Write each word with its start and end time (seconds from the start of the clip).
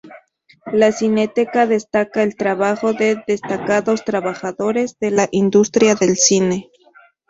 La 0.73 0.91
Cineteca 0.91 1.67
destaca 1.67 2.23
el 2.23 2.35
trabajo 2.35 2.93
de 2.93 3.23
destacados 3.27 4.03
trabajadores 4.03 4.97
de 4.97 5.11
la 5.11 5.29
industria 5.31 5.93
del 5.93 6.15
cine. 6.17 6.71